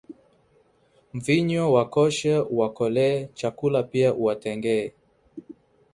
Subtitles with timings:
[1.15, 4.85] Mvinyo wakoshe uwakolee, chakula pia uwatengee